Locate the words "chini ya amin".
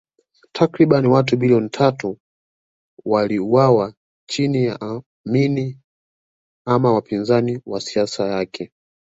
4.29-5.79